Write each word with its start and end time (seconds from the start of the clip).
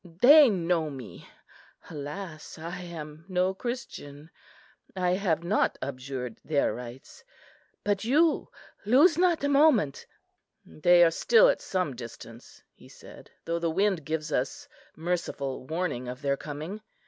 They 0.03 0.49
know 0.49 0.89
me. 0.89 1.29
Alas, 1.87 2.57
I 2.57 2.79
am 2.81 3.23
no 3.27 3.53
Christian! 3.53 4.31
I 4.95 5.11
have 5.11 5.43
not 5.43 5.77
abjured 5.79 6.39
their 6.43 6.73
rites! 6.73 7.23
but 7.83 8.03
you, 8.03 8.49
lose 8.83 9.19
not 9.19 9.43
a 9.43 9.47
moment." 9.47 10.07
"They 10.65 11.03
are 11.03 11.11
still 11.11 11.49
at 11.49 11.61
some 11.61 11.95
distance," 11.95 12.63
he 12.73 12.89
said, 12.89 13.29
"though 13.45 13.59
the 13.59 13.69
wind 13.69 14.03
gives 14.03 14.31
us 14.31 14.67
merciful 14.95 15.67
warning 15.67 16.07
of 16.07 16.23
their 16.23 16.35
coming." 16.35 16.81